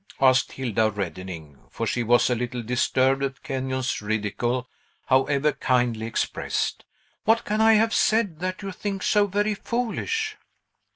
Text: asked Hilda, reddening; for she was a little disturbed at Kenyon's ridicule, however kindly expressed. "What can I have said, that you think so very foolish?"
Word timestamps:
asked 0.19 0.53
Hilda, 0.53 0.89
reddening; 0.89 1.59
for 1.69 1.85
she 1.85 2.01
was 2.01 2.27
a 2.27 2.33
little 2.33 2.63
disturbed 2.63 3.21
at 3.21 3.43
Kenyon's 3.43 4.01
ridicule, 4.01 4.67
however 5.05 5.51
kindly 5.51 6.07
expressed. 6.07 6.83
"What 7.25 7.45
can 7.45 7.61
I 7.61 7.73
have 7.73 7.93
said, 7.93 8.39
that 8.39 8.63
you 8.63 8.71
think 8.71 9.03
so 9.03 9.27
very 9.27 9.53
foolish?" 9.53 10.37